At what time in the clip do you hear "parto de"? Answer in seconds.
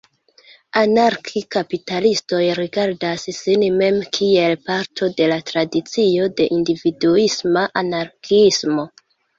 4.71-5.31